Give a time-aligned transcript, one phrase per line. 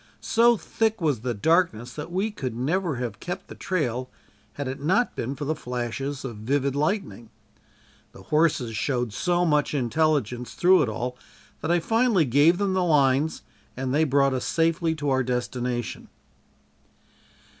[0.19, 4.09] So thick was the darkness that we could never have kept the trail
[4.53, 7.29] had it not been for the flashes of vivid lightning.
[8.11, 11.19] The horses showed so much intelligence through it all
[11.61, 13.43] that I finally gave them the lines
[13.77, 16.07] and they brought us safely to our destination.